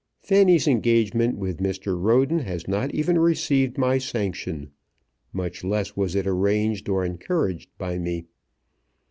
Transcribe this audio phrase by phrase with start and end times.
[0.23, 1.95] Fanny's engagement with Mr.
[1.95, 4.71] Roden has not even received my sanction.
[5.31, 8.25] Much less was it arranged or encouraged by me.